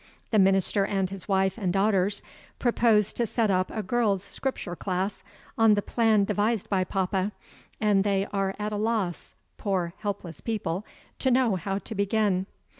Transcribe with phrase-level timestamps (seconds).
[0.31, 2.23] The minister and his wife and daughters
[2.57, 5.21] propose to set up a Girls' Scripture Class,
[5.59, 7.31] on the plan devised by papa;
[7.79, 10.83] and they are at a loss, poor helpless people,
[11.19, 12.47] to know how to begin.